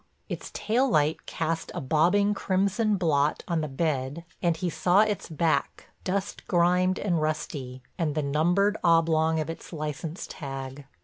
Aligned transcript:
Its 0.29 0.49
tail 0.55 0.89
light 0.89 1.27
cast 1.27 1.71
a 1.75 1.79
bobbing, 1.79 2.33
crimson 2.33 2.95
blot 2.95 3.43
on 3.47 3.61
the 3.61 3.67
bed 3.67 4.25
and 4.41 4.57
he 4.57 4.67
saw 4.67 5.01
its 5.01 5.29
back, 5.29 5.89
dust 6.03 6.47
grimed 6.47 6.97
and 6.97 7.21
rusty, 7.21 7.83
and 7.99 8.15
the 8.15 8.23
numbered 8.23 8.77
oblong 8.83 9.39
of 9.39 9.47
its 9.47 9.71
license 9.71 10.25
tag. 10.25 10.85